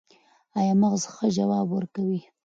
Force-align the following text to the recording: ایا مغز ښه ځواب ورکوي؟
ایا 0.59 0.73
مغز 0.81 1.01
ښه 1.13 1.27
ځواب 1.37 1.67
ورکوي؟ 1.71 2.21